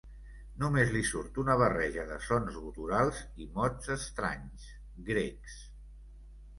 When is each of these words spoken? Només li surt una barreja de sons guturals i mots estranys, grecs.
Només 0.61 0.93
li 0.95 1.01
surt 1.09 1.37
una 1.43 1.57
barreja 1.63 2.07
de 2.13 2.17
sons 2.29 2.59
guturals 2.63 3.23
i 3.45 3.49
mots 3.61 3.95
estranys, 4.01 4.69
grecs. 5.15 5.65